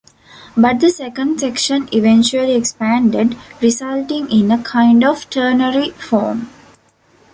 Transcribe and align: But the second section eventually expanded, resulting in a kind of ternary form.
But 0.57 0.79
the 0.79 0.89
second 0.89 1.39
section 1.39 1.87
eventually 1.91 2.55
expanded, 2.55 3.37
resulting 3.61 4.31
in 4.31 4.49
a 4.49 4.63
kind 4.63 5.03
of 5.03 5.29
ternary 5.29 5.91
form. 5.91 6.49